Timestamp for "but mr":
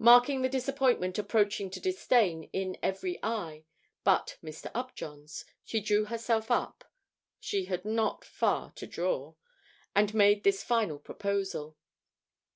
4.02-4.68